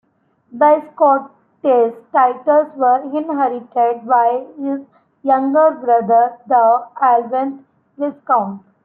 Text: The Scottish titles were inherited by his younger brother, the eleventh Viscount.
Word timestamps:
The 0.51 0.81
Scottish 0.95 1.93
titles 2.11 2.75
were 2.75 3.03
inherited 3.15 4.07
by 4.07 4.47
his 4.57 4.79
younger 5.21 5.69
brother, 5.79 6.35
the 6.47 6.87
eleventh 6.99 7.61
Viscount. 7.99 8.63